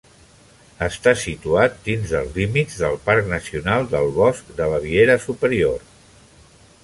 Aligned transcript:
Està 0.85 1.11
situat 1.23 1.75
dins 1.89 2.13
dels 2.15 2.31
límits 2.39 2.79
del 2.85 2.97
"Parc 3.09 3.29
Nacional 3.35 3.87
del 3.93 4.09
Bosc 4.17 4.49
de 4.61 4.69
Baviera 4.71 5.19
Superior". 5.27 5.85